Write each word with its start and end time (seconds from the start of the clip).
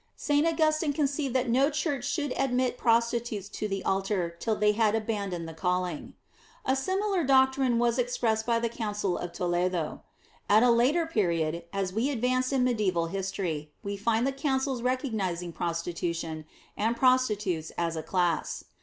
St. 0.15 0.47
Augustin 0.47 0.93
conceived 0.93 1.35
that 1.35 1.47
no 1.47 1.69
church 1.69 2.05
should 2.09 2.31
admit 2.35 2.75
prostitutes 2.75 3.47
to 3.49 3.67
the 3.67 3.83
altar 3.85 4.35
till 4.39 4.55
they 4.55 4.71
had 4.71 4.95
abandoned 4.95 5.47
the 5.47 5.53
calling. 5.53 6.15
A 6.65 6.75
similar 6.75 7.23
doctrine 7.23 7.77
was 7.77 7.99
expressed 7.99 8.43
by 8.47 8.57
the 8.57 8.67
Council 8.67 9.15
of 9.15 9.31
Toledo. 9.31 10.01
At 10.49 10.63
a 10.63 10.71
later 10.71 11.05
period, 11.05 11.65
as 11.71 11.93
we 11.93 12.09
advance 12.09 12.51
in 12.51 12.65
mediæval 12.65 13.11
history, 13.11 13.69
we 13.83 13.95
find 13.95 14.25
the 14.25 14.31
councils 14.31 14.81
recognizing 14.81 15.53
prostitution, 15.53 16.45
and 16.75 16.97
prostitutes 16.97 17.71
as 17.77 17.95
a 17.95 18.01
class. 18.01 18.63